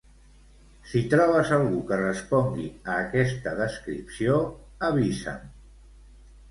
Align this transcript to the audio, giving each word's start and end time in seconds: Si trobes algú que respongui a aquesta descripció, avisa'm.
Si 0.93 1.01
trobes 1.11 1.51
algú 1.57 1.81
que 1.91 1.99
respongui 2.01 2.65
a 2.95 2.99
aquesta 3.05 3.55
descripció, 3.63 4.43
avisa'm. 4.93 5.47